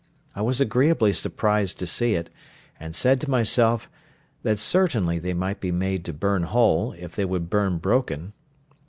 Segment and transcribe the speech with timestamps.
[0.35, 2.31] I was agreeably surprised to see it,
[2.79, 3.87] and said to myself,
[4.41, 8.33] that certainly they might be made to burn whole, if they would burn broken.